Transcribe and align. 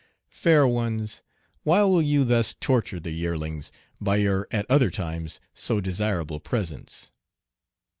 Fair 0.31 0.65
ones, 0.65 1.21
why 1.61 1.83
will 1.83 2.01
you 2.01 2.25
thus 2.25 2.55
torture 2.55 2.99
the 2.99 3.11
"yearlings" 3.11 3.71
by 3.99 4.15
your 4.15 4.47
at 4.49 4.65
other 4.67 4.89
times 4.89 5.39
so 5.53 5.79
desirable 5.79 6.39
presence? 6.39 7.11